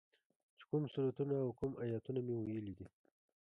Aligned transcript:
چې 0.57 0.63
کوم 0.69 0.83
سورتونه 0.93 1.35
او 1.43 1.49
کوم 1.59 1.71
ايتونه 1.83 2.19
مې 2.25 2.35
ويلي 2.37 2.73
دي. 2.79 2.87